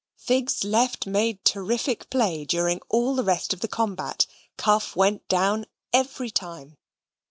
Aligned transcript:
Figs's 0.17 0.63
left 0.63 1.05
made 1.05 1.45
terrific 1.45 2.09
play 2.09 2.43
during 2.43 2.81
all 2.89 3.13
the 3.13 3.23
rest 3.23 3.53
of 3.53 3.59
the 3.59 3.67
combat. 3.67 4.25
Cuff 4.57 4.95
went 4.95 5.27
down 5.27 5.67
every 5.93 6.31
time. 6.31 6.77